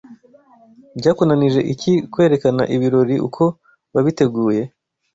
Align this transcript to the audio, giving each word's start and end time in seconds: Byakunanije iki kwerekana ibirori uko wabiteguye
Byakunanije 0.97 1.59
iki 1.73 1.93
kwerekana 2.11 2.63
ibirori 2.75 3.15
uko 3.27 3.43
wabiteguye 3.93 4.61